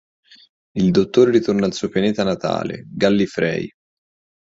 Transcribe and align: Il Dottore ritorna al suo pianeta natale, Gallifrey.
Il 0.79 0.89
Dottore 0.89 1.29
ritorna 1.29 1.67
al 1.67 1.73
suo 1.73 1.89
pianeta 1.89 2.23
natale, 2.23 2.85
Gallifrey. 2.87 3.69